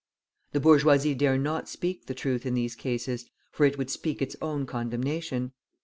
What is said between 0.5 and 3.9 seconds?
The bourgeoisie dare not speak the truth in these cases, for it